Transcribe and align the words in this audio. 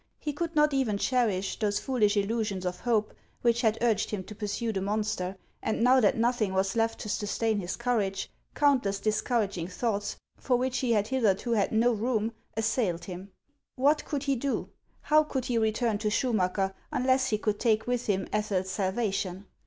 He 0.17 0.33
could 0.33 0.55
not 0.55 0.73
even 0.73 0.97
cherish 0.97 1.59
those 1.59 1.77
foolish 1.79 2.17
illusions 2.17 2.65
of 2.65 2.79
hope 2.79 3.13
which 3.43 3.61
had 3.61 3.77
urged 3.81 4.09
him 4.09 4.23
to 4.23 4.33
pursue 4.33 4.73
the 4.73 4.81
monster; 4.81 5.37
and 5.61 5.83
now 5.83 5.99
that 5.99 6.17
nothing 6.17 6.53
was 6.55 6.75
left 6.75 7.01
to 7.01 7.07
sustain 7.07 7.59
his 7.59 7.75
courage, 7.75 8.27
countless 8.55 8.99
discouraging 8.99 9.67
thoughts, 9.67 10.15
for 10.39 10.57
which 10.57 10.79
he 10.79 10.93
had 10.93 11.09
hitherto 11.09 11.51
had 11.51 11.71
no 11.71 11.91
room, 11.91 12.31
assailed 12.57 13.05
him. 13.05 13.31
What 13.75 14.03
could 14.03 14.23
he 14.23 14.35
do? 14.35 14.69
How 15.01 15.21
could 15.21 15.45
he 15.45 15.59
return 15.59 15.99
to 15.99 16.09
Schumacker 16.09 16.73
unless 16.91 17.29
he 17.29 17.37
could 17.37 17.59
take 17.59 17.85
with 17.85 18.07
him 18.07 18.27
Ethel's 18.33 18.71
salvation 18.71 19.45